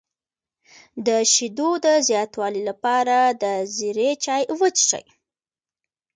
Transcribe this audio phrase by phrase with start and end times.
[1.07, 5.05] د شیدو د زیاتوالي لپاره د زیرې چای وڅښئ